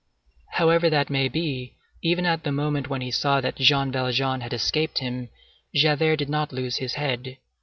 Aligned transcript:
However 0.53 0.89
that 0.89 1.11
may 1.11 1.29
be, 1.29 1.75
even 2.01 2.25
at 2.25 2.41
the 2.43 2.51
moment 2.51 2.89
when 2.89 3.01
he 3.01 3.11
saw 3.11 3.39
that 3.39 3.57
Jean 3.57 3.91
Valjean 3.91 4.41
had 4.41 4.51
escaped 4.51 4.97
him, 4.97 5.29
Javert 5.75 6.15
did 6.15 6.27
not 6.27 6.51
lose 6.51 6.77
his 6.77 6.95
head. 6.95 7.37